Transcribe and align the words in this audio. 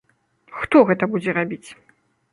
Хто 0.61 0.81
гэта 0.87 1.11
будзе 1.17 1.37
рабіць? 1.39 1.65